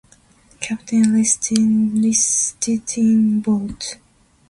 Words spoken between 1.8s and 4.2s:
listed in bold.